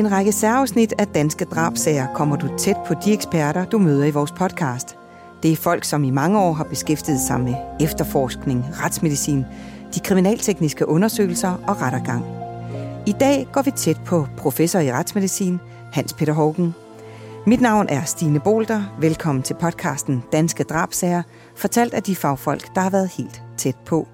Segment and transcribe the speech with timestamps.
[0.00, 4.10] en række særafsnit af Danske Drabsager kommer du tæt på de eksperter, du møder i
[4.10, 4.96] vores podcast.
[5.42, 9.44] Det er folk, som i mange år har beskæftiget sig med efterforskning, retsmedicin,
[9.94, 12.24] de kriminaltekniske undersøgelser og rettergang.
[13.06, 15.60] I dag går vi tæt på professor i retsmedicin,
[15.92, 16.74] Hans Peter Hågen.
[17.46, 18.82] Mit navn er Stine Bolter.
[19.00, 21.22] Velkommen til podcasten Danske Drabsager,
[21.56, 24.08] fortalt af de fagfolk, der har været helt tæt på.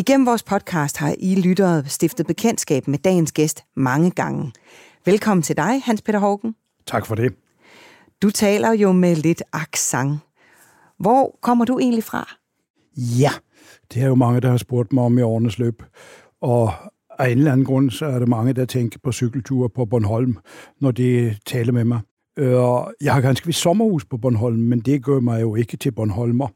[0.00, 4.52] Igennem vores podcast har I lyttere stiftet bekendtskab med dagens gæst mange gange.
[5.04, 6.54] Velkommen til dig, Hans Peter Hågen.
[6.86, 7.32] Tak for det.
[8.22, 10.18] Du taler jo med lidt accent.
[10.98, 12.36] Hvor kommer du egentlig fra?
[12.96, 13.30] Ja,
[13.94, 15.82] det er jo mange, der har spurgt mig om i årenes løb.
[16.42, 16.72] Og
[17.18, 20.36] af en eller anden grund, så er der mange, der tænker på cykelture på Bornholm,
[20.80, 22.00] når de taler med mig.
[22.38, 22.52] Øh,
[23.00, 26.48] jeg har ganske vist sommerhus på Bornholm, men det gør mig jo ikke til Bornholmer.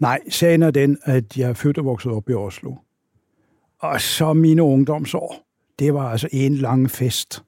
[0.00, 2.74] Nej, sagen er den, at jeg er født og vokset op i Oslo.
[3.78, 5.46] Og så mine ungdomsår,
[5.78, 7.44] det var altså en lang fest.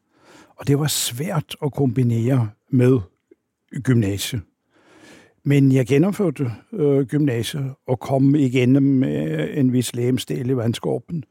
[0.57, 2.99] Og det var svært at kombinere med
[3.83, 4.43] gymnasiet.
[5.45, 11.25] Men jeg gennemførte øh, gymnasiet og kom igennem med en vis lægemstil i vandskorpen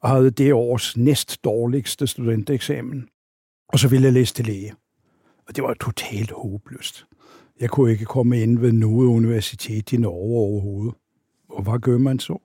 [0.00, 3.08] og havde det års næst dårligste studenteksamen.
[3.68, 4.74] Og så ville jeg læse til læge.
[5.48, 7.06] Og det var totalt håbløst.
[7.60, 10.94] Jeg kunne ikke komme ind ved noget universitet i Norge overhovedet.
[11.48, 12.38] Og hvad gør man så?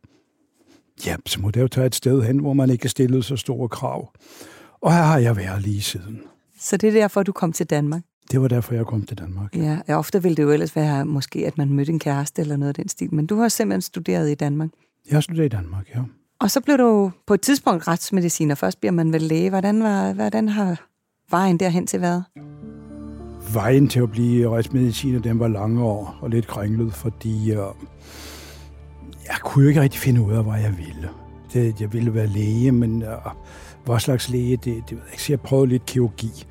[1.06, 3.70] Ja, så må det jo tage et sted hen, hvor man ikke stillede så store
[3.70, 4.14] krav.
[4.82, 6.22] Og her har jeg været lige siden.
[6.60, 8.02] Så det er derfor, du kom til Danmark?
[8.32, 9.56] Det var derfor, jeg kom til Danmark.
[9.56, 12.58] Ja, ja ofte ville det jo ellers være måske, at man mødte en kæreste eller
[12.58, 13.14] noget af den stil.
[13.14, 14.70] Men du har simpelthen studeret i Danmark?
[15.10, 16.02] Jeg har studeret i Danmark, ja.
[16.40, 18.56] Og så blev du på et tidspunkt retsmediciner.
[18.56, 19.50] Først bliver man vel læge.
[19.50, 20.82] Hvordan, var, hvordan har
[21.30, 22.24] vejen derhen til været?
[23.54, 27.58] Vejen til at blive retsmediciner, den var lange år og lidt kringlet, fordi øh,
[29.28, 31.10] jeg kunne jo ikke rigtig finde ud af, hvad jeg ville.
[31.54, 33.10] Det, jeg ville være læge, men øh,
[33.86, 35.24] hvad slags læge, det, det ved jeg ikke.
[35.24, 36.46] Så jeg prøvede lidt kirurgi,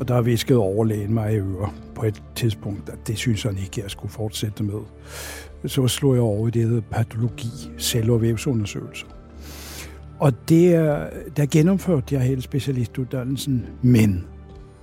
[0.00, 3.80] og der viskede overlægen mig i øre på et tidspunkt, at det synes han ikke,
[3.82, 4.80] jeg skulle fortsætte med.
[5.66, 7.48] Så slog jeg over i det, hedder patologi,
[7.78, 9.06] cell- og vævsundersøgelser.
[10.18, 10.72] Og det,
[11.36, 14.24] der gennemførte jeg hele specialistuddannelsen, men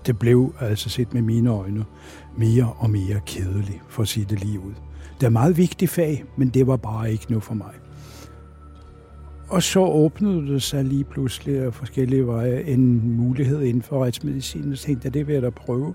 [0.06, 1.86] det blev altså set med mine øjne
[2.38, 4.74] mere og mere kedeligt, for at sige det lige ud.
[5.20, 7.74] Det er meget vigtigt fag, men det var bare ikke noget for mig.
[9.50, 14.72] Og så åbnede det sig lige pludselig af forskellige veje en mulighed inden for retsmedicin,
[14.72, 15.94] og tænkte, at det vil jeg da prøve.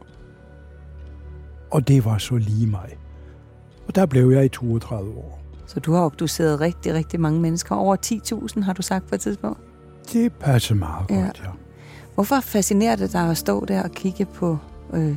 [1.71, 2.97] Og det var så lige mig.
[3.87, 5.43] Og der blev jeg i 32 år.
[5.67, 7.75] Så du har obduceret rigtig, rigtig mange mennesker.
[7.75, 7.97] Over
[8.57, 9.61] 10.000 har du sagt på et tidspunkt?
[10.13, 11.15] Det passer meget ja.
[11.15, 11.51] godt, ja.
[12.17, 14.59] Hvorfor fascinerer det dig at stå der og kigge på
[14.95, 15.17] øh,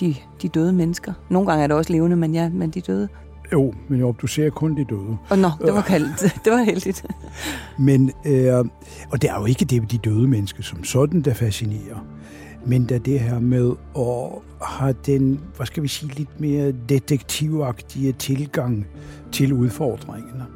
[0.00, 1.12] de, de døde mennesker?
[1.28, 3.08] Nogle gange er det også levende, men ja, men de døde.
[3.52, 5.16] Jo, men jo, du ser kun de døde.
[5.30, 6.20] Og nå, det var kaldt.
[6.44, 7.06] det var heldigt.
[7.78, 8.58] men, øh,
[9.10, 12.06] og det er jo ikke det, de døde mennesker som sådan, der fascinerer.
[12.66, 18.12] Men da det her med at have den, hvad skal vi sige, lidt mere detektivagtige
[18.12, 18.86] tilgang
[19.32, 20.46] til udfordringerne.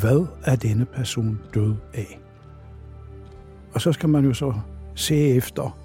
[0.00, 2.20] Hvad er denne person død af?
[3.72, 4.52] Og så skal man jo så
[4.94, 5.76] se efter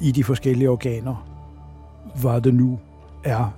[0.00, 1.28] i de forskellige organer,
[2.20, 2.78] hvad det nu
[3.24, 3.50] er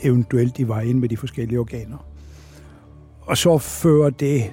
[0.00, 1.98] eventuelt i vejen med de forskellige organer.
[3.20, 4.52] Og så fører det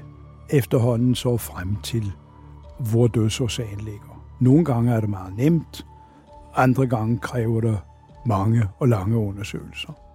[0.50, 2.12] efterhånden så frem til,
[2.92, 4.24] hvor dødsårsagen ligger.
[4.40, 5.86] Nogle gange er det meget nemt,
[6.56, 7.80] andre gange kræver det
[8.26, 10.07] mange og lange undersøgelser.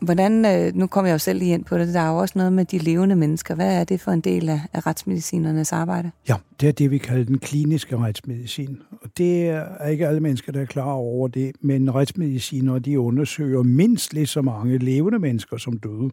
[0.00, 2.38] Hvordan, øh, nu kommer jeg jo selv lige ind på det, der er jo også
[2.38, 3.54] noget med de levende mennesker.
[3.54, 6.10] Hvad er det for en del af, af retsmedicinernes arbejde?
[6.28, 8.82] Ja, det er det, vi kalder den kliniske retsmedicin.
[9.02, 13.62] Og det er ikke alle mennesker, der er klar over det, men retsmediciner, de undersøger
[13.62, 16.10] mindst lige så mange levende mennesker som døde.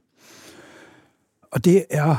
[1.52, 2.16] Og det er,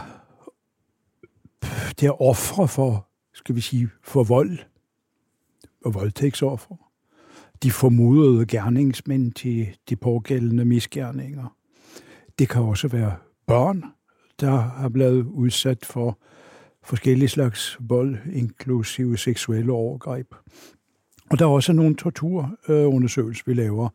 [2.00, 4.58] det er ofre for, skal vi sige, for vold
[5.84, 6.74] og voldtægtsoffer.
[7.62, 11.57] De formodede gerningsmænd til de pågældende misgerninger.
[12.38, 13.16] Det kan også være
[13.46, 13.84] børn,
[14.40, 16.18] der har blevet udsat for
[16.84, 20.34] forskellige slags vold, inklusive seksuelle overgreb.
[21.30, 23.88] Og der er også nogle torturundersøgelser, vi laver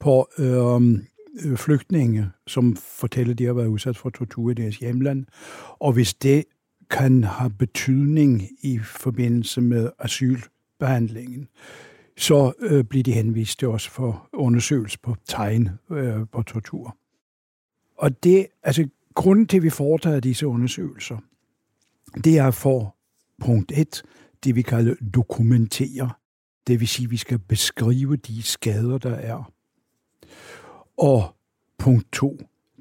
[0.00, 1.06] på øhm,
[1.44, 5.26] øh, flygtninge, som fortæller, at de har været udsat for tortur i deres hjemland.
[5.80, 6.44] Og hvis det
[6.90, 11.48] kan have betydning i forbindelse med asylbehandlingen,
[12.16, 16.96] så øh, bliver de henvist til os for undersøgelse på tegn øh, på tortur.
[17.98, 21.18] Og det, altså, grunden til, at vi foretager disse undersøgelser,
[22.24, 22.96] det er for
[23.40, 24.02] punkt 1,
[24.44, 26.10] det vi kalder dokumentere.
[26.66, 29.52] Det vil sige, at vi skal beskrive de skader, der er.
[30.96, 31.36] Og
[31.78, 32.38] punkt 2,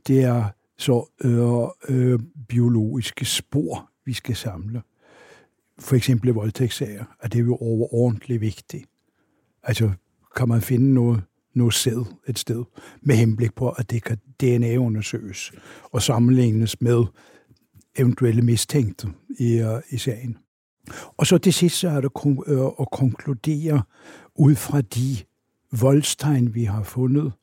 [0.08, 4.82] det er så øh, øh, biologiske spor, vi skal samle.
[5.80, 8.86] for eksempel voldtægtssager, at det er jo overordentligt vigtigt.
[9.64, 9.92] Altså,
[10.36, 11.24] kan man finde noget,
[11.56, 12.64] noget sæd et sted,
[13.02, 15.52] med henblik på, at det kan DNA-undersøges
[15.92, 17.04] og sammenlignes med
[17.98, 19.08] eventuelle mistænkte
[19.40, 20.38] i, uh, i sagen.
[21.18, 23.82] Og så det sidste så er det uh, øh, at konkludere
[24.36, 25.18] ud fra de
[25.82, 27.34] voldstegn, vi har fundet,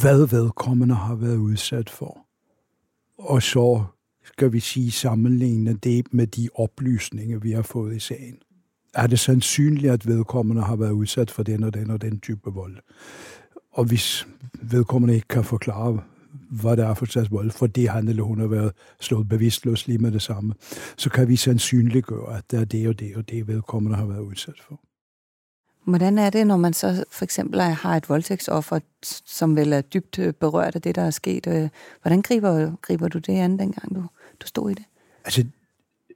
[0.00, 2.26] hvad vedkommende har været udsat for.
[3.18, 3.84] Og så
[4.24, 8.38] skal vi sige sammenligne det med de oplysninger, vi har fået i sagen.
[8.94, 12.50] Er det sandsynligt, at vedkommende har været udsat for den og den og den type
[12.50, 12.76] vold?
[13.72, 14.26] Og hvis
[14.62, 16.02] vedkommende ikke kan forklare,
[16.50, 19.98] hvad der er for slags vold, fordi han eller hun har været slået bevidstløs lige
[19.98, 20.54] med det samme,
[20.96, 24.20] så kan vi sandsynliggøre, at det er det og det og det, vedkommende har været
[24.20, 24.80] udsat for.
[25.84, 28.78] Hvordan er det, når man så for eksempel har et voldtægtsoffer,
[29.26, 31.46] som vel er dybt øh, berørt af det, der er sket?
[31.46, 31.68] Øh,
[32.02, 34.04] hvordan griber, griber du det an, dengang du,
[34.40, 34.84] du stod i det?
[35.24, 35.44] Altså,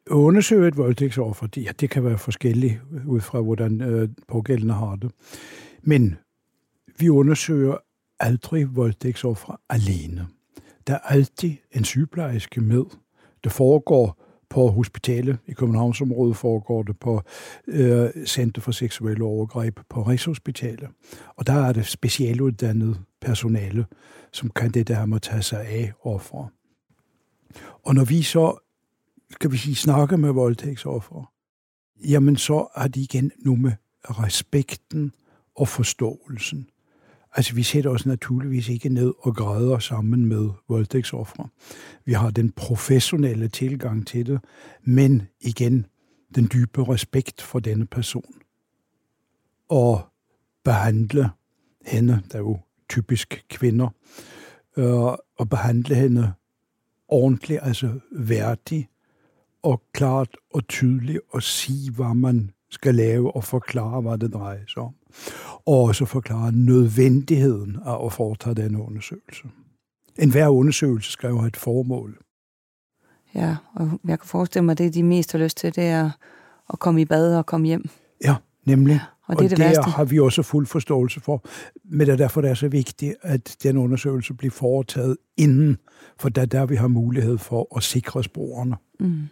[0.07, 4.75] at undersøge et voldtægtsoffer, det, ja, det kan være forskelligt ud fra, hvordan øh, pågældende
[4.75, 5.11] har det.
[5.83, 6.17] Men
[6.99, 7.77] vi undersøger
[8.21, 10.27] aldrig voldtægtsoffer alene.
[10.87, 12.85] Der er altid en sygeplejerske med.
[13.45, 17.23] Det foregår på hospitalet i Københavnsområdet, foregår det på
[17.67, 20.89] øh, Center for Seksuelle Overgreb på Rigshospitalet.
[21.37, 23.87] Og der er det specialuddannet personale,
[24.33, 26.53] som kan det der med at tage sig af offer.
[27.83, 28.59] Og når vi så,
[29.31, 31.33] skal vi sige, snakker med voldtægtsoffer,
[32.09, 33.73] jamen så er de igen nu med
[34.05, 35.13] respekten
[35.57, 36.69] og forståelsen.
[37.37, 41.49] Altså, vi sætter os naturligvis ikke ned og græder sammen med voldtægtsoffre.
[42.05, 44.41] Vi har den professionelle tilgang til det,
[44.83, 45.87] men igen
[46.35, 48.35] den dybe respekt for denne person.
[49.69, 50.01] Og
[50.65, 51.31] behandle
[51.87, 53.89] hende, der er jo typisk kvinder,
[54.77, 56.33] øh, og behandle hende
[57.09, 58.89] ordentligt, altså værdigt,
[59.63, 64.65] og klart og tydeligt, og sige, hvad man skal lave, og forklare, hvad det drejer
[64.67, 64.95] sig om
[65.67, 69.45] og også forklare nødvendigheden af at foretage den undersøgelse.
[70.19, 72.19] En hver undersøgelse skal jo have et formål.
[73.35, 76.11] Ja, og jeg kan forestille mig, at det, de mest har lyst til, det er
[76.73, 77.89] at komme i bad og komme hjem.
[78.25, 78.35] Ja,
[78.65, 78.93] nemlig.
[78.93, 81.45] Ja, og det, og det, det har vi også fuld forståelse for.
[81.85, 85.79] Men det er derfor, det er så vigtigt, at den undersøgelse bliver foretaget inden,
[86.19, 88.77] for der der vi har mulighed for at sikre sporene.
[89.01, 89.29] Mm.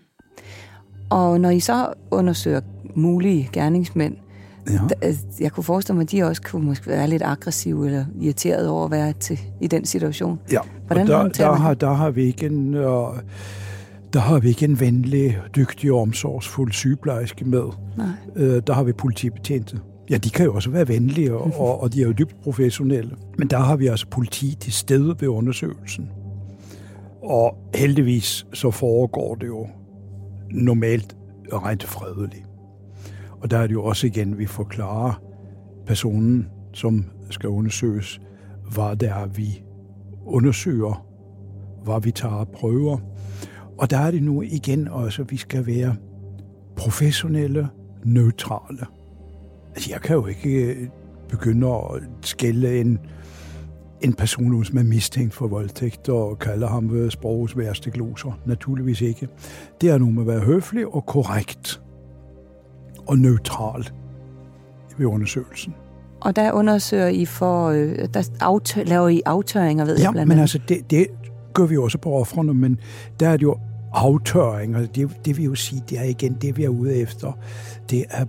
[1.10, 2.60] Og når I så undersøger
[2.94, 4.16] mulige gerningsmænd,
[4.70, 4.78] Ja.
[5.02, 8.68] Altså, jeg kunne forestille mig, at de også kunne måske være lidt aggressive eller irriteret
[8.68, 10.38] over at være til, i den situation.
[10.52, 13.18] Ja, Hvordan og der, der, har, der, har vi ikke en, uh,
[14.12, 17.64] der har vi ikke en venlig, dygtig og omsorgsfuld sygeplejerske med.
[17.96, 18.06] Nej.
[18.36, 19.80] Uh, der har vi politibetjente.
[20.10, 23.16] Ja, de kan jo også være venlige, og, og, og de er jo dybt professionelle.
[23.38, 26.10] Men der har vi altså politi til stede ved undersøgelsen.
[27.22, 29.66] Og heldigvis så foregår det jo
[30.50, 31.16] normalt
[31.52, 32.44] rent fredeligt.
[33.44, 35.22] Og der er det jo også igen, vi forklarer
[35.86, 38.20] personen, som skal undersøges,
[38.72, 39.62] hvad det er, vi
[40.26, 41.06] undersøger,
[41.84, 42.98] hvad vi tager prøver.
[43.78, 45.96] Og der er det nu igen også, at vi skal være
[46.76, 47.68] professionelle,
[48.04, 48.86] neutrale.
[49.74, 50.88] Altså, jeg kan jo ikke øh,
[51.28, 52.98] begynde at skælde en,
[54.00, 58.38] en person, som er mistænkt for voldtægt, og kalde ham sprogets værste gloser.
[58.46, 59.28] Naturligvis ikke.
[59.80, 61.83] Det er nu med at være høflig og korrekt
[63.06, 63.90] og neutral
[64.98, 65.74] ved undersøgelsen.
[66.20, 70.28] Og der undersøger I for, øh, der aftør, laver I aftørringer, ved ja, jeg blandt
[70.28, 71.06] men altså, det, det
[71.54, 72.80] gør vi også på offrene, men
[73.20, 73.56] der er det jo
[73.92, 74.86] aftørringer.
[74.86, 77.32] Det, det vil jo sige, det er igen det, vi er ude efter.
[77.90, 78.24] Det er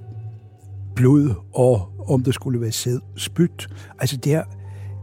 [0.96, 3.68] blod, og om det skulle være sæd, spyt.
[4.00, 4.44] Altså, det er,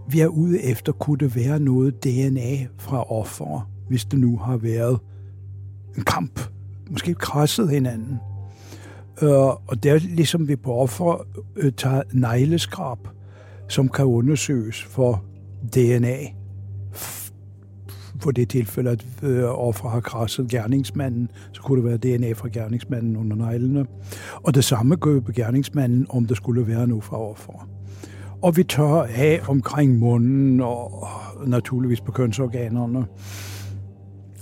[0.09, 4.57] vi er ude efter, kunne det være noget DNA fra offer, hvis det nu har
[4.57, 4.99] været
[5.97, 6.41] en kamp,
[6.91, 8.19] måske krasset hinanden.
[9.23, 11.26] Øh, og der ligesom vi på offer
[11.57, 12.99] øh, tager negleskrab,
[13.69, 15.25] som kan undersøges for
[15.75, 16.17] DNA.
[18.21, 22.49] For det tilfælde, at øh, offer har krasset gerningsmanden, så kunne det være DNA fra
[22.52, 23.87] gerningsmanden under neglene.
[24.35, 27.69] Og det samme gør på gerningsmanden, om der skulle være noget fra offer.
[28.43, 31.09] Og vi tør af omkring munden og
[31.47, 33.07] naturligvis på kønsorganerne,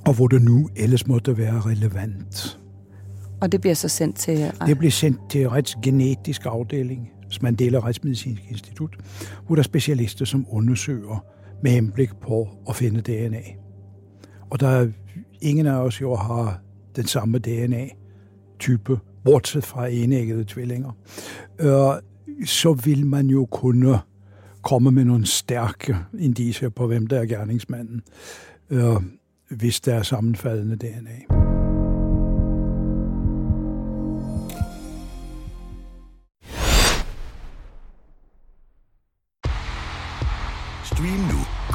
[0.06, 2.59] og hvor det nu ellers måtte være relevant.
[3.40, 4.40] Og det bliver så sendt til...
[4.40, 8.96] Øh, det bliver sendt til retsgenetisk afdeling, som er en Retsmedicinsk Institut,
[9.46, 11.24] hvor der er specialister, som undersøger
[11.62, 13.42] med henblik på at finde DNA.
[14.50, 14.88] Og der er
[15.40, 16.60] ingen af os jo har
[16.96, 20.92] den samme DNA-type, bortset fra enæggede tvillinger.
[21.58, 23.98] Øh, så vil man jo kunne
[24.62, 28.02] komme med nogle stærke indicier på, hvem der er gerningsmanden,
[28.70, 28.96] øh,
[29.50, 31.39] hvis der er sammenfaldende DNA.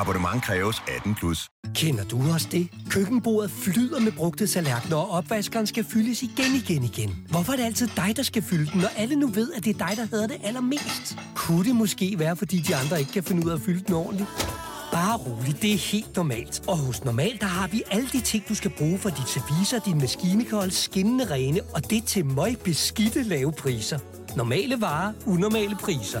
[0.00, 1.48] Abonnement kræves 18 plus.
[1.74, 2.68] Kender du også det?
[2.90, 7.26] Køkkenbordet flyder med brugte tallerkener, og opvaskeren skal fyldes igen, igen, igen.
[7.30, 9.80] Hvorfor er det altid dig, der skal fylde den, når alle nu ved, at det
[9.80, 11.18] er dig, der hedder det allermest?
[11.34, 13.94] Kunne det måske være, fordi de andre ikke kan finde ud af at fylde den
[13.94, 14.28] ordentligt?
[14.92, 16.62] Bare rolig, det er helt normalt.
[16.68, 19.80] Og hos Normal, der har vi alle de ting, du skal bruge for dit service,
[19.84, 23.98] din maskinekold, skinnende rene, og det til møg beskidte lave priser.
[24.36, 26.20] Normale varer, unormale priser.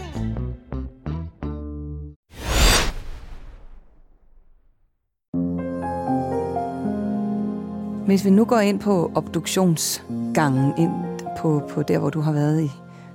[8.05, 10.91] Hvis vi nu går ind på obduktionsgangen, ind
[11.37, 12.69] på, på der, hvor du har været i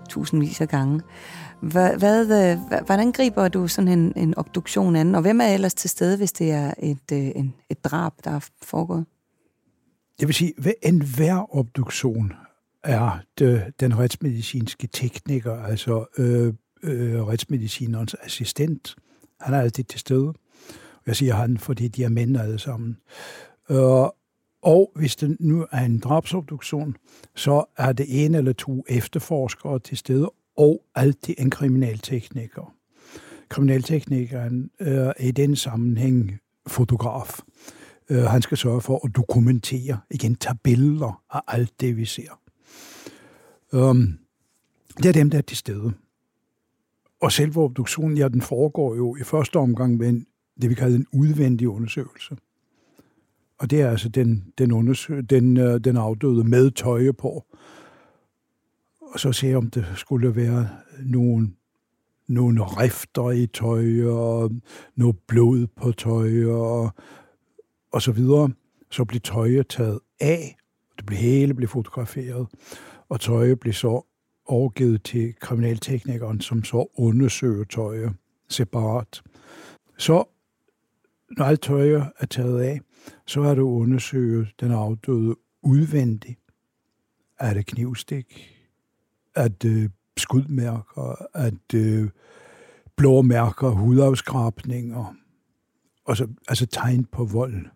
[0.08, 1.00] tusindvis af gange,
[1.60, 5.14] hvad, hvad, hvordan griber du sådan en, en obduktion an?
[5.14, 8.30] Og hvem er ellers til stede, hvis det er et, øh, en, et drab, der
[8.30, 9.06] er foregået?
[10.20, 12.32] Jeg vil sige, at enhver obduktion
[12.84, 18.96] er det, den retsmedicinske tekniker, altså øh, øh, retsmedicinerens assistent.
[19.40, 20.32] Han er altid til stede.
[21.06, 22.96] Jeg siger han, fordi de er mænd alle sammen.
[23.70, 24.06] Øh,
[24.66, 26.96] og hvis det nu er en drabsobduktion,
[27.34, 32.74] så er det en eller to efterforskere til stede, og altid en kriminaltekniker.
[33.48, 37.40] Kriminalteknikeren øh, er i den sammenhæng fotograf.
[38.10, 42.40] Øh, han skal sørge for at dokumentere, igen tage billeder af alt det, vi ser.
[43.74, 44.18] Øhm,
[44.96, 45.92] det er dem, der er til stede.
[47.20, 50.26] Og selve obduktionen, ja, den foregår jo i første omgang med en,
[50.62, 52.36] det, vi kalder en udvendig undersøgelse.
[53.58, 57.44] Og det er altså den, den, undersøg, den, øh, den afdøde med tøje på.
[59.00, 60.68] Og så se, om det skulle være
[61.02, 61.50] nogle,
[62.28, 64.50] nogle rifter i tøj, og
[64.96, 66.90] noget blod på tøj, og,
[67.92, 68.50] og så videre.
[68.90, 70.56] Så bliver tøjet taget af,
[70.96, 72.46] det bliver hele bliver fotograferet,
[73.08, 74.02] og tøjet bliver så
[74.46, 78.12] overgivet til kriminalteknikeren, som så undersøger tøjet
[78.48, 79.22] separat.
[79.98, 80.24] Så
[81.30, 82.80] når alt tøjet er taget af,
[83.26, 86.40] så er det at undersøge den afdøde udvendigt.
[87.38, 88.56] Er det knivstik?
[89.34, 91.26] Er det skudmærker?
[91.34, 92.10] Er det
[92.96, 95.14] blå mærker, hudafskrabninger?
[96.04, 97.66] Og så, altså tegn på vold.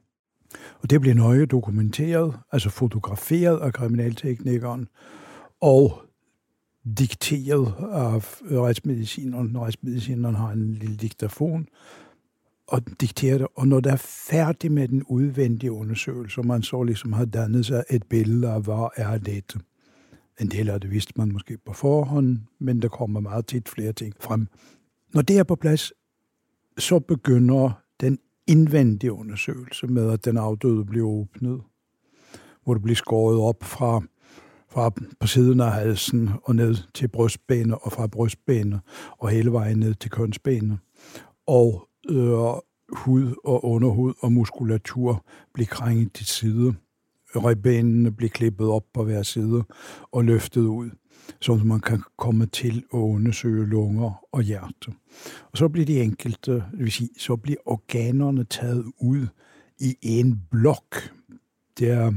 [0.82, 4.88] Og det bliver nøje dokumenteret, altså fotograferet af kriminalteknikeren,
[5.60, 6.02] og
[6.98, 9.58] dikteret af retsmedicineren.
[9.58, 11.68] Retsmedicineren har en lille diktafon,
[12.70, 13.46] og diktere det.
[13.54, 13.96] Og når der er
[14.30, 18.62] færdig med den udvendige undersøgelse, og man så ligesom har dannet sig et billede af,
[18.62, 19.56] hvad er det?
[20.40, 23.92] En del af det vidste man måske på forhånd, men der kommer meget tit flere
[23.92, 24.46] ting frem.
[25.14, 25.92] Når det er på plads,
[26.78, 31.60] så begynder den indvendige undersøgelse med, at den afdøde bliver åbnet,
[32.64, 34.02] hvor det bliver skåret op fra,
[34.68, 38.80] fra på siden af halsen og ned til brystbenet, og fra brystbenet
[39.18, 40.78] og hele vejen ned til kønsbenet.
[41.46, 42.60] Og ydre
[42.92, 46.74] hud og underhud og muskulatur blev krænget til side.
[47.36, 49.64] Ribbenene blev klippet op på hver side
[50.12, 50.90] og løftet ud,
[51.40, 54.92] så man kan komme til at undersøge lunger og hjerte.
[55.52, 59.26] Og så bliver de enkelte, det vil sige, så bliver organerne taget ud
[59.78, 60.96] i en blok.
[61.78, 62.14] Det er øh,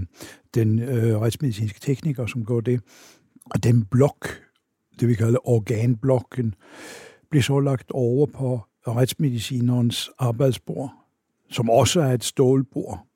[0.53, 2.81] den øh, retsmedicinske tekniker, som går det.
[3.45, 4.27] Og den blok,
[4.99, 6.55] det vi kalder organblokken,
[7.29, 10.93] bliver så lagt over på retsmedicinerens arbejdsbord,
[11.49, 13.07] som også er et stålbord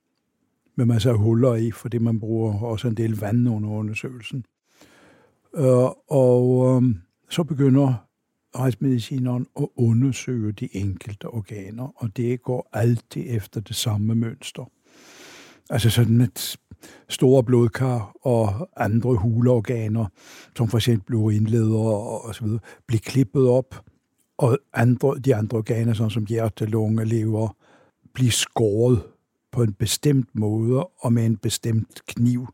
[0.75, 4.45] med masser af huller i, fordi man bruger også en del vand under undersøgelsen.
[5.55, 6.95] Øh, og øh,
[7.29, 7.93] så begynder
[8.55, 14.71] retsmedicineren at undersøge de enkelte organer, og det går altid efter det samme mønster.
[15.69, 16.57] Altså sådan et
[17.09, 20.05] store blodkar og andre huleorganer,
[20.57, 23.85] som for eksempel urinleder og så videre, bliver klippet op,
[24.37, 27.55] og andre, de andre organer, sådan som hjerte, lunge, lever,
[28.13, 29.03] blive skåret
[29.51, 32.47] på en bestemt måde og med en bestemt kniv.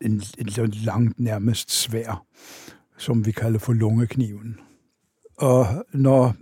[0.00, 2.26] En, en langt nærmest svær,
[2.98, 4.60] som vi kalder for lungekniven.
[5.36, 6.34] Og når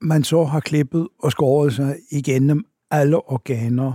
[0.00, 3.92] man så har klippet og skåret sig igennem alle organer,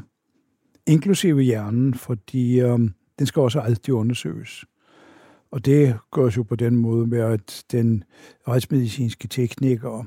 [0.87, 2.79] inklusive hjernen, fordi øh,
[3.19, 4.65] den skal også altid undersøges.
[5.51, 8.03] Og det gøres jo på den måde med, at den
[8.47, 10.03] retsmedicinske tekniker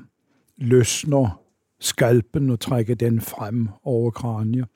[0.57, 1.41] løsner
[1.79, 4.67] skalpen og trækker den frem over kraniet.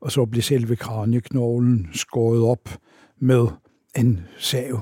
[0.00, 2.68] Og så bliver selve kranieknoglen skåret op
[3.18, 3.46] med
[3.96, 4.80] en sav.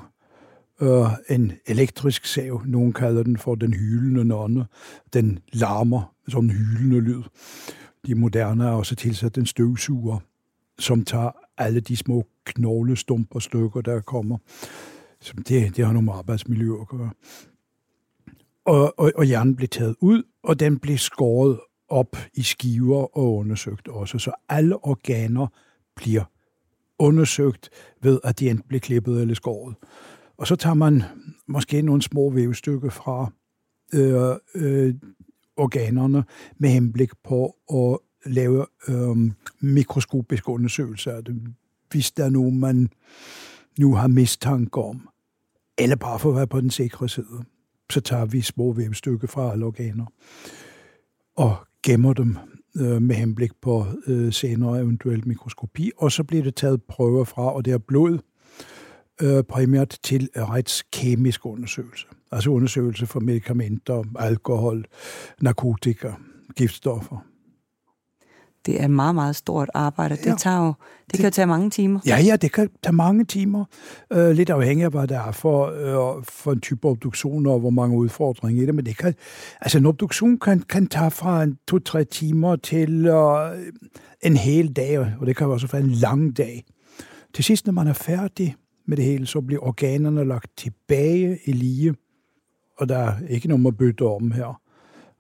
[0.81, 2.63] Øh, en elektrisk sav.
[2.67, 4.67] Nogen kalder den for den hylende nonne.
[5.13, 7.23] Den larmer som en hylende lyd.
[8.07, 10.19] De moderne har også tilsat en støvsuger,
[10.79, 14.39] som tager alle de små knoglestumper stykker, der kommer.
[15.21, 17.11] Så det, det har nogle arbejdsmiljø at gøre.
[18.65, 23.35] Og, og, og hjernen blev taget ud, og den blev skåret op i skiver og
[23.35, 24.19] undersøgt også.
[24.19, 25.47] Så alle organer
[25.97, 26.25] bliver
[26.99, 27.71] undersøgt
[28.03, 29.75] ved, at de enten bliver klippet eller skåret.
[30.37, 31.03] Og så tager man
[31.47, 33.33] måske nogle små vævstykker fra
[33.95, 34.95] øh, øh,
[35.57, 36.25] organerne
[36.59, 37.99] med henblik på at
[38.33, 41.43] lave øh, mikroskopiske undersøgelser af det,
[41.91, 42.89] hvis der er nogen, man
[43.79, 45.09] nu har mistanke om,
[45.79, 47.45] eller bare for at være på den sikre side,
[47.91, 50.07] så tager vi små vævstykke fra alle organer
[51.37, 52.37] og gemmer dem
[52.77, 57.55] øh, med henblik på øh, senere eventuelt mikroskopi, og så bliver det taget prøver fra,
[57.55, 58.19] og det er blod,
[59.23, 62.07] øh, primært til retskemisk undersøgelse.
[62.33, 64.85] Altså undersøgelse for medicamenter, alkohol,
[65.41, 66.13] narkotika,
[66.57, 67.30] giftstoffer
[68.67, 70.17] det er meget, meget stort arbejde.
[70.17, 72.01] Det, ja, tager jo, det, det kan jo tage mange timer.
[72.07, 73.65] Ja, ja, det kan tage mange timer.
[74.15, 77.71] Uh, lidt afhængig af, hvad der er for, uh, for en type obduktion, og hvor
[77.71, 78.75] mange udfordringer i det.
[78.75, 79.15] Men det kan,
[79.61, 83.41] altså en obduktion kan, kan tage fra en to-tre timer til uh,
[84.23, 86.65] en hel dag, og det kan også være en lang dag.
[87.35, 91.53] Til sidst, når man er færdig med det hele, så bliver organerne lagt tilbage i
[91.53, 91.95] lige,
[92.79, 94.61] og der er ikke nogen at bytte om her.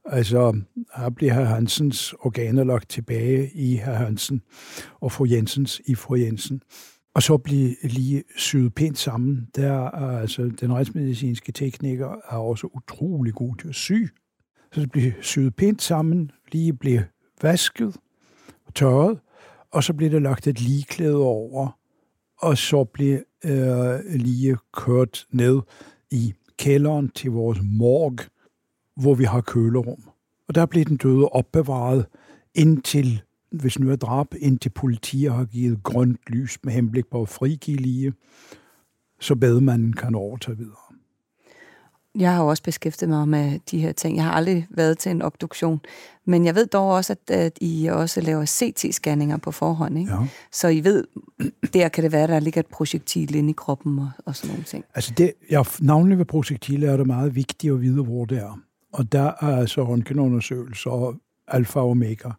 [0.04, 0.60] Altså,
[0.96, 4.42] her bliver herr Hansens organer lagt tilbage i herr Hansen,
[5.00, 6.62] og fru Jensens i fru Jensen.
[7.14, 9.48] Og så bliver lige syet pænt sammen.
[9.56, 13.92] Der er altså, den retsmedicinske tekniker er også utrolig god til at sy.
[14.72, 17.02] Så det bliver syet pænt sammen, lige bliver
[17.42, 17.96] vasket
[18.66, 19.18] og tørret,
[19.70, 21.78] og så bliver der lagt et ligeklæde over,
[22.38, 25.60] og så bliver øh, lige kørt ned
[26.10, 28.18] i kælderen til vores morg,
[29.00, 30.02] hvor vi har kølerum.
[30.48, 32.06] Og der blev den døde opbevaret
[32.54, 37.28] indtil, hvis nu er drab, indtil politiet har givet grønt lys med henblik på at
[37.28, 38.12] frigive lige,
[39.20, 40.90] så bedemanden kan overtage videre.
[42.18, 44.16] Jeg har jo også beskæftiget mig med de her ting.
[44.16, 45.80] Jeg har aldrig været til en obduktion,
[46.24, 49.98] men jeg ved dog også, at, at I også laver CT-scanninger på forhånd.
[49.98, 50.12] Ikke?
[50.12, 50.18] Ja.
[50.52, 51.04] Så I ved,
[51.72, 54.48] der kan det være, at der ligger et projektil inde i kroppen og, og sådan
[54.48, 54.84] nogle ting.
[54.94, 58.60] Altså det, ja, navnlig ved projektiler er det meget vigtigt at vide, hvor det er.
[58.92, 61.14] Og der er altså røntgenundersøgelser og
[61.48, 62.30] alfa og omega.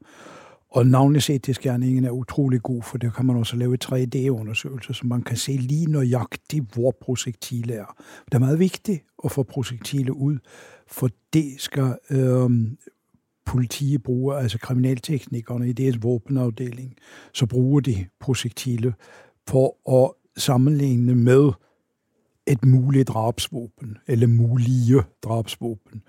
[0.72, 5.22] Og navnlig CT-scanningen er utrolig god, for der kan man også lave 3D-undersøgelser, så man
[5.22, 7.96] kan se lige nøjagtigt, hvor projektilet er.
[8.26, 10.38] Det er meget vigtigt at få projektilet ud,
[10.88, 12.78] for det skal øhm,
[13.46, 16.96] politiet bruge, altså kriminalteknikerne i deres våbenafdeling,
[17.34, 18.94] så bruger de projektilet
[19.48, 20.12] for at
[20.42, 21.52] sammenligne med
[22.48, 26.04] et muligt drabsvåben, eller mulige drabsvåben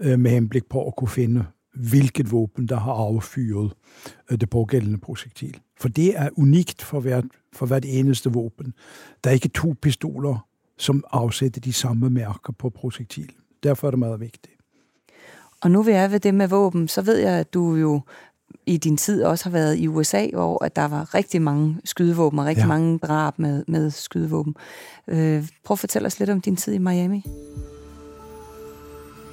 [0.00, 3.72] øh, med henblik på at kunne finde, hvilket våben, der har affyret
[4.30, 5.60] øh, det pågældende projektil.
[5.80, 8.74] For det er unikt for hvert, for hvert eneste våben.
[9.24, 10.46] Der er ikke to pistoler,
[10.78, 13.32] som afsætter de samme mærker på projektil.
[13.62, 14.54] Derfor er det meget vigtigt.
[15.62, 18.00] Og nu vi er ved det med våben, så ved jeg, at du jo
[18.66, 22.38] i din tid også har været i USA, hvor at der var rigtig mange skydevåben
[22.38, 22.68] og rigtig ja.
[22.68, 24.54] mange drab med, med skydevåben.
[25.08, 27.24] Øh, prøv at fortælle os lidt om din tid i Miami.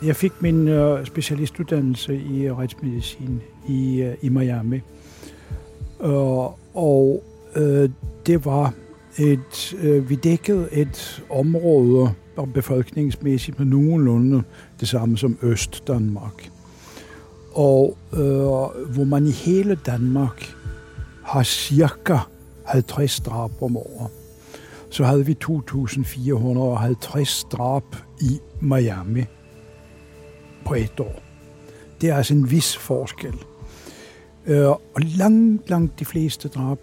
[0.04, 4.82] Jeg fik min øh, specialistuddannelse i retsmedicin i, øh, i Miami.
[6.02, 7.24] Øh, og
[7.56, 7.90] øh,
[8.26, 8.74] det var
[9.18, 12.14] et, øh, vi dækkede et område
[12.54, 14.44] befolkningsmæssigt med nogenlunde
[14.80, 16.50] det samme som Øst-Danmark.
[17.58, 18.20] Og øh,
[18.94, 20.56] hvor man i hele Danmark
[21.24, 22.18] har cirka
[22.66, 24.10] 50 drab om året.
[24.90, 27.84] Så havde vi 2.450 drab
[28.22, 29.26] i Miami
[30.66, 31.22] på et år.
[32.02, 33.34] Det er altså en vis forskel.
[34.46, 36.80] Øh, og langt, langt de fleste drab,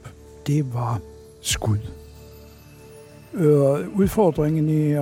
[0.47, 1.01] det var
[1.41, 1.79] skud.
[3.35, 4.97] Øh, udfordringen i,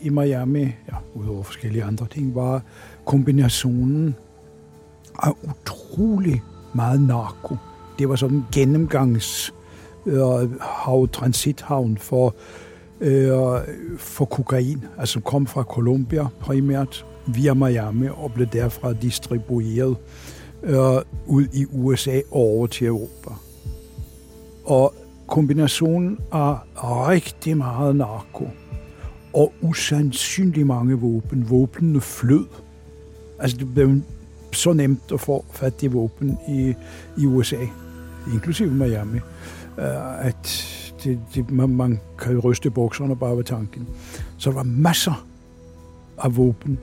[0.00, 2.62] i Miami, ja, udover forskellige andre ting, var
[3.04, 4.14] kombinationen
[5.22, 6.42] og utrolig
[6.74, 7.56] meget narko.
[7.98, 9.54] det var sådan en gennemgangs
[10.06, 12.34] øh, hav, transithavn for,
[13.00, 13.60] øh,
[13.98, 19.96] for kokain, altså kom fra Colombia primært via Miami og blev derfra distribueret
[20.62, 23.30] øh, ud i USA og over til Europa.
[24.64, 24.94] Og
[25.26, 26.56] kombinationen af
[27.08, 28.48] rigtig meget narko
[29.32, 31.50] og usandsynlig mange våben.
[31.50, 32.46] Våbnene flød.
[33.38, 34.00] Altså, det blev
[34.52, 36.74] så nemt at få fat i våben i,
[37.18, 37.66] i USA,
[38.32, 39.18] inklusive Miami,
[39.78, 40.66] øh, at
[41.04, 43.88] det, det, man, man kan ryste bukserne bare ved tanken.
[44.38, 45.26] Så der var masser
[46.18, 46.78] af våben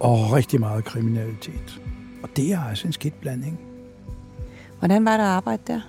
[0.00, 1.80] og rigtig meget kriminalitet.
[2.22, 3.60] Og det er altså en skidt blanding.
[4.78, 5.80] Hvordan var der at arbejde der?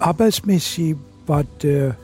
[0.00, 1.94] Arbejdsmæssigt var det...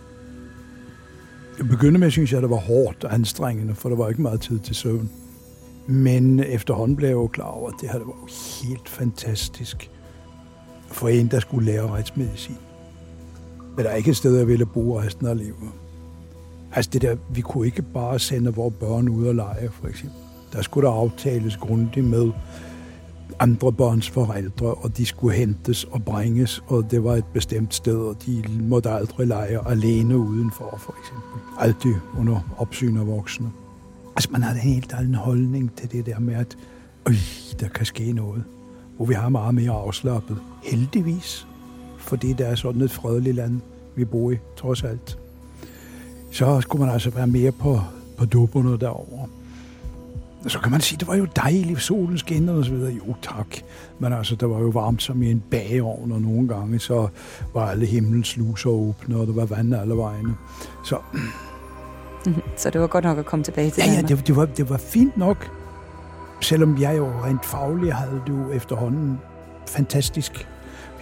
[1.59, 4.23] Jeg begyndte med, synes jeg, at det var hårdt og anstrengende, for der var ikke
[4.23, 5.11] meget tid til søvn.
[5.87, 8.29] Men efterhånden blev jeg jo klar over, at det her var jo
[8.63, 9.91] helt fantastisk
[10.87, 12.57] for en, der skulle lære retsmedicin.
[13.77, 15.71] Men der er ikke et sted, jeg ville bo resten af livet.
[16.73, 20.19] Altså det der, vi kunne ikke bare sende vores børn ud og lege, for eksempel.
[20.53, 22.31] Der skulle der aftales grundigt med
[23.39, 27.99] andre børns forældre, og de skulle hentes og bringes, og det var et bestemt sted,
[27.99, 31.41] og de måtte aldrig lege alene udenfor, for eksempel.
[31.59, 33.51] Altid under opsyn af voksne.
[34.21, 36.57] Altså, man har en helt anden holdning til det der med, at
[37.09, 37.15] øh,
[37.61, 38.45] der kan ske noget.
[38.97, 40.39] Hvor vi har meget mere afslappet.
[40.65, 41.47] Heldigvis.
[41.99, 43.61] Fordi det er sådan et fredeligt land,
[43.97, 45.19] vi bor i, trods alt.
[46.33, 47.81] Så skulle man altså være mere på,
[48.19, 49.29] på dupperne derovre.
[50.47, 52.93] Så kan man sige, det var jo dejligt, solen skinnede og så videre.
[52.93, 53.57] Jo, tak.
[53.99, 57.09] Men altså, der var jo varmt som i en bageovn, og nogle gange så
[57.55, 60.35] var alle himlens sluser åbne, og der var vand alle vegne.
[60.85, 60.97] Så
[62.57, 64.09] så det var godt nok at komme tilbage til Ja, ja Danmark.
[64.19, 65.51] det, det, var, det var fint nok.
[66.41, 69.19] Selvom jeg jo rent fagligt havde det jo efterhånden
[69.69, 70.49] fantastisk.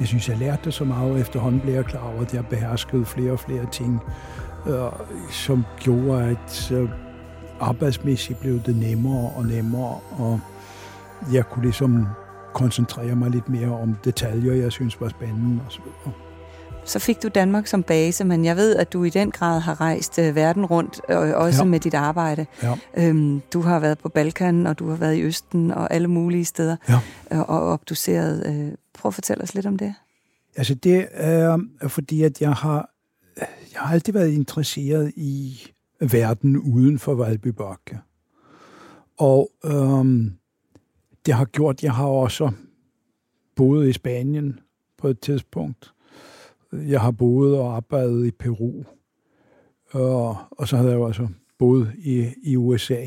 [0.00, 3.04] Jeg synes, jeg lærte så meget, og efterhånden blev jeg klar over, at jeg beherskede
[3.04, 4.00] flere og flere ting,
[4.66, 4.74] øh,
[5.30, 6.88] som gjorde, at øh,
[7.60, 10.40] arbejdsmæssigt blev det nemmere og nemmere, og
[11.32, 12.06] jeg kunne ligesom
[12.54, 16.27] koncentrere mig lidt mere om detaljer, jeg synes var spændende og så videre.
[16.88, 19.80] Så fik du Danmark som base, men jeg ved, at du i den grad har
[19.80, 21.68] rejst øh, verden rundt, og også Ja.
[21.68, 22.46] med dit arbejde.
[22.62, 22.74] Ja.
[22.96, 26.44] Øhm, du har været på Balkan, og du har været i Østen, og alle mulige
[26.44, 27.00] steder, Ja.
[27.30, 28.46] og, og obduceret.
[28.46, 29.94] Øh, prøv at fortælle os lidt om det.
[30.56, 32.90] Altså det er fordi, at jeg har,
[33.72, 35.60] jeg har altid været interesseret i
[36.00, 37.98] verden uden for Valby Bakke.
[39.18, 40.32] Og øhm,
[41.26, 42.50] det har gjort, jeg har også
[43.56, 44.60] boet i Spanien
[44.98, 45.92] på et tidspunkt.
[46.72, 48.84] Jeg har boet og arbejdet i Peru.
[49.90, 51.28] Og, og så har jeg jo altså
[51.58, 53.06] boet i, i USA.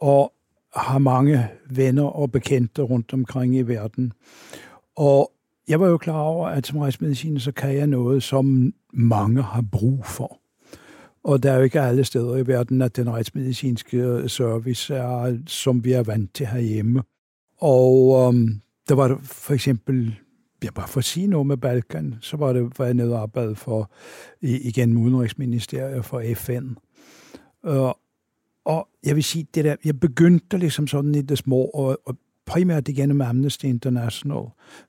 [0.00, 0.32] Og
[0.76, 4.12] har mange venner og bekendte rundt omkring i verden.
[4.96, 5.32] Og
[5.68, 9.64] jeg var jo klar over, at som rejsmediciner, så kan jeg noget, som mange har
[9.72, 10.38] brug for.
[11.24, 15.84] Og der er jo ikke alle steder i verden, at den retsmedicinske service er, som
[15.84, 17.02] vi er vant til herhjemme.
[17.60, 20.18] Og øhm, der var for eksempel,
[20.64, 23.22] jeg bare for at sige noget med Balkan, så var det, var jeg nede og
[23.22, 23.90] arbejdede for,
[24.40, 26.66] i- igen med Udenrigsministeriet for FN.
[27.68, 27.90] Uh, øh,
[28.64, 32.16] og jeg vil sige, det der, jeg begyndte ligesom sådan i det små, og, og
[32.46, 34.42] primært igennem Amnesty International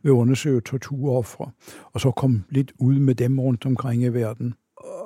[0.03, 1.51] ved at undersøge torturoffre,
[1.93, 4.53] og så kom lidt ud med dem rundt omkring i verden.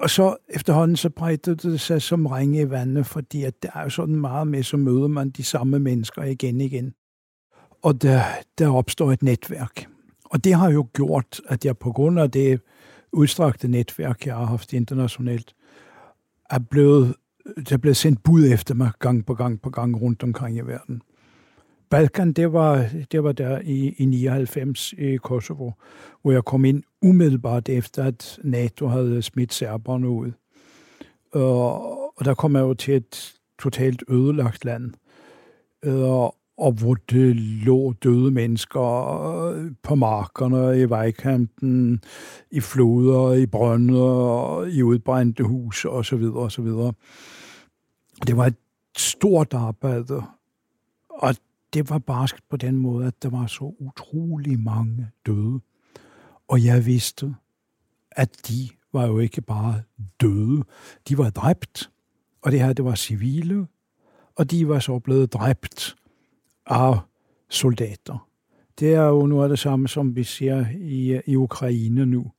[0.02, 3.84] Og så efterhånden så bredte det sig som ringe i vandet, fordi at der er
[3.84, 6.94] jo sådan meget med, så møder man de samme mennesker igen igen.
[7.84, 8.22] Og der,
[8.58, 9.86] der opstår et netværk.
[10.30, 12.62] Og det har jo gjort, at jeg på grund af det
[13.12, 15.56] udstrakte netværk, jeg har haft internationalt,
[16.50, 17.16] er blevet,
[17.70, 20.62] der er blevet sendt bud efter mig gang på gang på gang rundt omkring i
[20.62, 21.02] verden.
[21.90, 25.72] Balkan, det var, det var der i, i 99 i Kosovo,
[26.22, 30.32] hvor jeg kom ind umiddelbart efter, at NATO havde smidt serberne ud.
[31.32, 31.82] Og,
[32.20, 34.94] og der kom jeg jo til et totalt ødelagt land,
[35.86, 38.82] og, og hvor det lå døde mennesker
[39.48, 42.02] øh, på markerne, i vejkanten,
[42.52, 46.24] i floder, i brønde, i udbrændte hus osv.
[46.24, 46.66] osv.
[48.28, 48.56] Det var et
[48.98, 50.24] stort arbejde,
[51.10, 51.36] og
[51.74, 55.60] det var barskt på den måde, at der var så utrolig mange døde.
[56.48, 57.36] Og jeg vidste,
[58.12, 59.82] at de var jo ikke bare
[60.22, 60.64] døde,
[61.08, 61.92] de var dræbt.
[62.42, 63.68] Og det her, det var civile,
[64.36, 65.96] og de var så blevet dræbt
[66.70, 66.98] af
[67.50, 68.28] soldater.
[68.80, 72.32] Det er jo noget af det samme, som vi ser i, i Ukraine nu.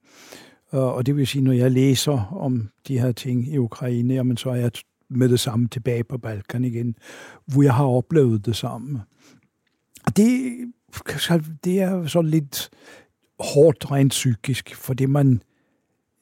[0.71, 4.51] Og det vil sige, når jeg læser om de her ting i Ukraine, jamen så
[4.51, 4.71] er jeg
[5.11, 6.97] med det samme tilbage på Balkan igen,
[7.47, 9.03] hvor jeg har oplevet det samme.
[10.07, 10.53] Og det,
[11.65, 12.71] det er så lidt
[13.41, 15.43] hårdt rent psykisk, fordi man,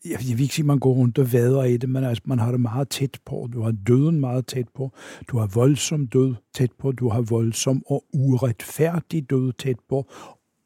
[0.04, 2.38] jeg vil ikke sige, at man går rundt og vader i det, men altså, man
[2.38, 3.48] har det meget tæt på.
[3.52, 4.92] Du har døden meget tæt på.
[5.28, 6.92] Du har voldsom død tæt på.
[6.92, 10.06] Du har voldsom og uretfærdig død tæt på,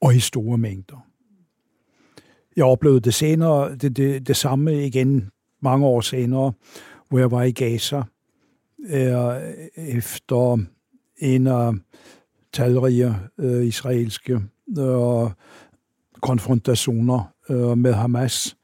[0.01, 1.07] og i store mængder.
[2.57, 5.31] Jeg oplevede det senere, det, det, det samme igen
[5.62, 6.53] mange år senere,
[7.09, 8.03] hvor jeg var i Gaza,
[8.90, 9.40] øh,
[9.77, 10.59] efter
[11.19, 11.73] en af
[12.53, 14.40] talrige øh, israelske
[14.79, 15.31] øh,
[16.21, 18.57] konfrontationer øh, med Hamas,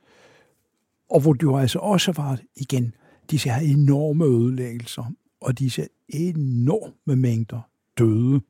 [1.17, 2.95] og hvor du altså også var igen
[3.31, 7.61] disse her enorme ødelæggelser, og disse enorme mængder
[7.99, 8.41] døde,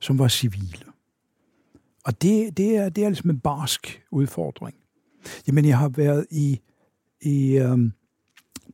[0.00, 0.86] som var civile.
[2.04, 4.76] Og det, det, er, det er ligesom en barsk udfordring.
[5.46, 6.60] Jamen, jeg har været i,
[7.22, 7.92] i um,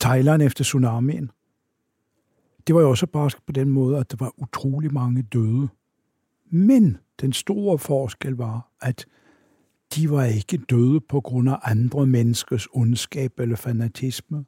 [0.01, 1.31] Thailand efter tsunamien.
[2.67, 5.69] Det var jo også barsk på den måde, at der var utrolig mange døde.
[6.51, 9.07] Men den store forskel var, at
[9.95, 14.45] de var ikke døde på grund af andre menneskers ondskab eller fanatisme.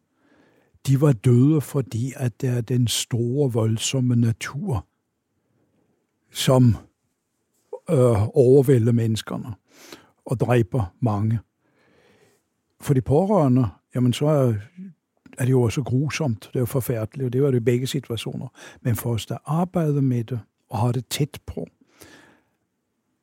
[0.86, 4.86] De var døde, fordi at det er den store, voldsomme natur,
[6.32, 6.76] som
[7.90, 9.54] øh, overvælder menneskerne
[10.24, 11.38] og dræber mange.
[12.80, 14.54] For de pårørende, jamen så er,
[15.38, 17.86] er det jo også grusomt, det er jo forfærdeligt, og det var det i begge
[17.86, 18.48] situationer.
[18.82, 21.66] Men for os, der arbejder med det og har det tæt på,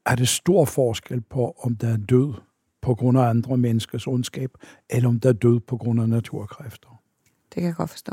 [0.06, 2.34] er det stor forskel på, om der er død
[2.82, 4.52] på grund af andre menneskers ondskab,
[4.90, 7.02] eller om der er død på grund af naturkræfter.
[7.44, 8.12] Det kan jeg godt forstå.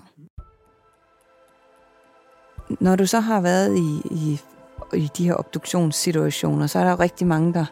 [2.80, 4.40] Når du så har været i, i,
[4.96, 7.64] i de her obduktionssituationer, så er der jo rigtig mange, der,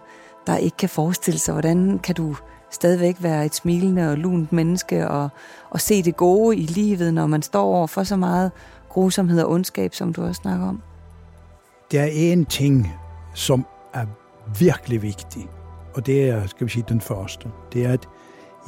[0.47, 2.37] der ikke kan forestille sig, hvordan kan du
[2.71, 5.29] stadigvæk være et smilende og lunt menneske og,
[5.71, 8.53] og se det gode i livet, når man står over for så meget
[8.89, 10.83] grusomhed og ondskab, som du også snakker om?
[11.93, 12.93] Der er en ting,
[13.35, 14.07] som er
[14.59, 15.49] virkelig vigtig,
[15.95, 17.51] og det er, skal vi sige, den første.
[17.73, 18.09] Det er, at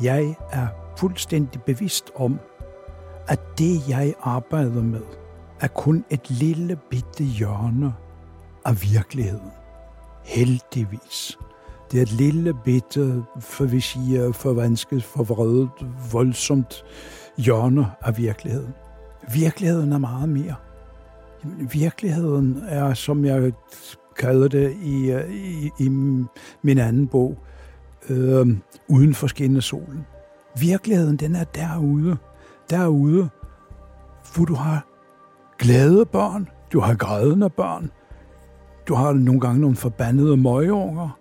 [0.02, 2.38] jeg er fuldstændig bevidst om,
[3.28, 5.02] at det, jeg arbejder med,
[5.60, 7.94] er kun et lille bitte hjørne
[8.64, 9.50] af virkeligheden.
[10.24, 11.38] Heldigvis.
[11.90, 15.70] Det er et lille bitte, for vi siger, forvansket, forvredet,
[16.12, 16.84] voldsomt
[17.38, 18.74] hjørne af virkeligheden.
[19.34, 20.54] Virkeligheden er meget mere.
[21.72, 23.52] Virkeligheden er, som jeg
[24.18, 25.88] kalder det i, øh, i, i
[26.62, 27.38] min anden bog,
[28.08, 28.46] øh,
[28.88, 30.06] uden for skinnende solen.
[30.60, 32.16] Virkeligheden, den er derude.
[32.70, 33.28] Derude,
[34.34, 34.86] hvor du har
[35.58, 37.90] glade børn, du har grædende børn,
[38.88, 41.18] du har nogle gange nogle forbandede møgeunger,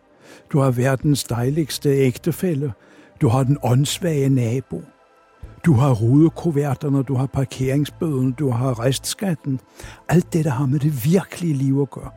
[0.51, 2.73] du har verdens dejligste ægtefælle,
[3.21, 4.81] du har den åndssvage nabo,
[5.65, 9.59] du har rudekuverterne, du har parkeringsbøden, du har restskatten.
[10.09, 12.11] Alt det, der har med det virkelige liv at gøre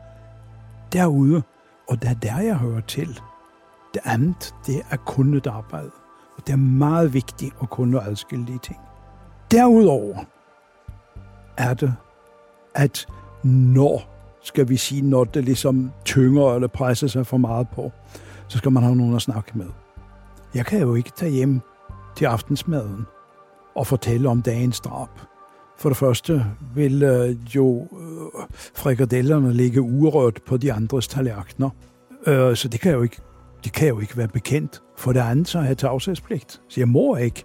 [0.93, 1.43] derude,
[1.89, 3.19] og det er der, jeg hører til.
[3.93, 5.91] Det andet, det er kun et arbejde.
[6.37, 8.79] Og det er meget vigtigt at kunne adskille de ting.
[9.51, 10.17] Derudover
[11.57, 11.95] er det,
[12.75, 13.07] at
[13.43, 14.01] når,
[14.43, 17.91] skal vi sige, når det ligesom tynger eller presser sig for meget på,
[18.47, 19.67] så skal man have nogen at snakke med.
[20.55, 21.61] Jeg kan jo ikke tage hjem
[22.15, 23.05] til aftensmaden
[23.75, 25.09] og fortælle om dagens drab.
[25.81, 31.69] For det første vil øh, jo øh, frikadellerne ligge urørt på de andres tallerkener.
[32.27, 33.17] Øh, så det kan, jo ikke,
[33.63, 34.81] det kan jo ikke være bekendt.
[34.97, 37.43] For det andet så har jeg tavshedspligt, så jeg må ikke.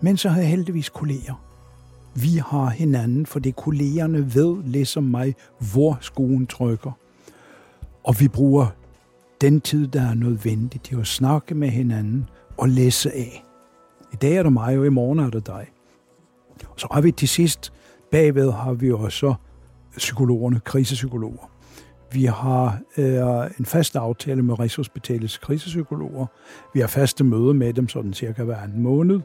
[0.00, 1.44] Men så har jeg heldigvis kolleger.
[2.14, 5.34] Vi har hinanden, for det kollegerne ved, ligesom mig,
[5.72, 6.92] hvor skoen trykker.
[8.04, 8.66] Og vi bruger
[9.40, 13.44] den tid, der er nødvendig til at snakke med hinanden og læse af.
[14.12, 15.66] I dag er det mig, og i morgen er det dig.
[16.76, 17.72] Så har vi til sidst,
[18.10, 19.34] bagved har vi også
[19.96, 21.50] psykologerne, krisepsykologer.
[22.12, 26.26] Vi har øh, en fast aftale med Rigshospitalets krisepsykologer.
[26.74, 29.20] Vi har faste møder med dem sådan cirka hver en måned.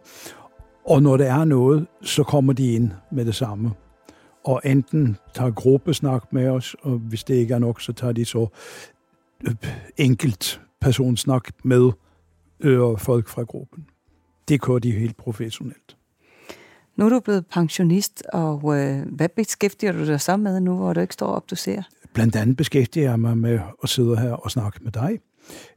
[0.86, 3.71] Og når der er noget, så kommer de ind med det samme.
[4.45, 8.26] Og enten tager gruppesnak med os, og hvis det ikke er nok, så tager de
[8.26, 8.47] så
[9.47, 9.56] øh,
[9.97, 11.91] enkelt personsnak med
[12.60, 13.86] øh, folk fra gruppen.
[14.47, 15.96] Det kører de helt professionelt.
[16.97, 20.93] Nu er du blevet pensionist, og øh, hvad beskæftiger du dig så med nu, hvor
[20.93, 21.83] du ikke står og obducerer?
[22.13, 25.19] Blandt andet beskæftiger jeg mig med at sidde her og snakke med dig.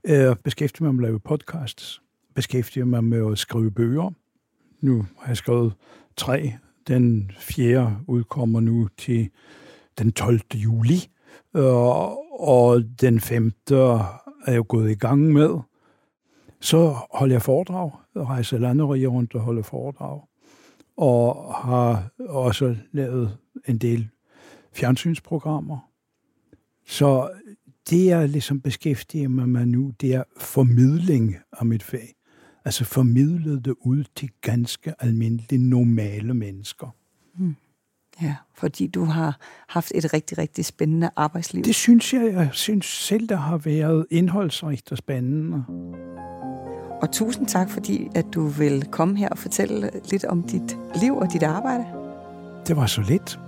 [0.04, 2.02] Jeg beskæftiger mig med at lave podcasts.
[2.34, 4.10] Beskæftiger mig med at skrive bøger.
[4.80, 5.74] Nu har jeg skrevet
[6.16, 6.52] tre.
[6.88, 9.30] Den fjerde udkommer nu til
[9.98, 10.40] den 12.
[10.54, 11.08] juli.
[11.56, 11.64] Øh,
[12.40, 13.76] og den femte
[14.46, 15.58] er jeg gået i gang med.
[16.60, 20.20] Så holder jeg foredrag, rejser landet rundt og holder foredrag
[21.00, 24.08] og har også lavet en del
[24.72, 25.78] fjernsynsprogrammer.
[26.86, 27.30] Så
[27.90, 32.14] det, jeg ligesom beskæftiger mig med nu, det er formidling af mit fag.
[32.64, 36.94] Altså formidlet det ud til ganske almindelige, normale mennesker.
[37.38, 37.56] Mm.
[38.22, 41.64] Ja, fordi du har haft et rigtig, rigtig spændende arbejdsliv.
[41.64, 42.32] Det synes jeg.
[42.32, 45.64] Jeg synes selv, der har været indholdsrigt og spændende.
[47.00, 51.16] Og tusind tak, fordi at du vil komme her og fortælle lidt om dit liv
[51.16, 51.84] og dit arbejde.
[52.66, 53.40] Det var så lidt.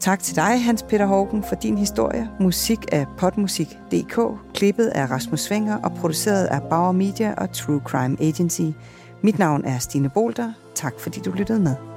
[0.00, 2.30] Tak til dig, Hans Peter Hågen, for din historie.
[2.40, 4.20] Musik af potmusik.dk,
[4.54, 8.76] klippet af Rasmus Svinger og produceret af Bauer Media og True Crime Agency.
[9.22, 10.52] Mit navn er Stine Bolter.
[10.74, 11.89] Tak fordi du lyttede med.